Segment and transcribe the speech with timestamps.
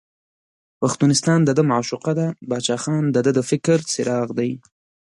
[0.79, 4.51] پښتونستان دده معشوقه ده، باچا خان دده د فکر څراغ دی.